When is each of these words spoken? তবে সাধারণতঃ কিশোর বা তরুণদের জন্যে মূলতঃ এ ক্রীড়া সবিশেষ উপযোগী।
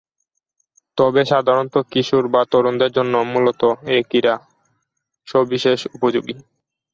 তবে 0.97 1.21
সাধারণতঃ 1.25 1.87
কিশোর 1.91 2.25
বা 2.33 2.41
তরুণদের 2.51 2.91
জন্যে 2.93 3.19
মূলতঃ 3.33 3.63
এ 3.87 4.07
ক্রীড়া 4.09 4.35
সবিশেষ 5.27 5.79
উপযোগী। 5.95 6.35